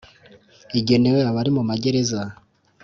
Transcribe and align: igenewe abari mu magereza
igenewe 0.79 1.19
abari 1.29 1.51
mu 1.57 1.63
magereza 1.69 2.21